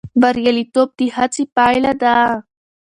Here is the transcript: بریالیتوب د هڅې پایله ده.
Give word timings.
بریالیتوب 0.21 0.89
د 0.97 0.99
هڅې 1.15 1.43
پایله 1.55 1.93
ده. 2.01 2.15